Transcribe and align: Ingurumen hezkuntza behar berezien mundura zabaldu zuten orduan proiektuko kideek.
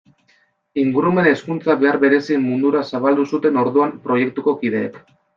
Ingurumen 0.83 1.27
hezkuntza 1.31 1.75
behar 1.83 1.99
berezien 2.03 2.41
mundura 2.45 2.81
zabaldu 2.95 3.25
zuten 3.35 3.59
orduan 3.65 3.93
proiektuko 4.07 4.55
kideek. 4.63 4.99